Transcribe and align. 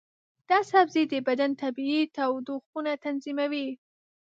دا 0.49 0.59
سبزی 0.71 1.03
د 1.09 1.13
بدن 1.27 1.51
طبیعي 1.61 2.01
تودوخه 2.15 2.93
تنظیموي. 3.05 3.67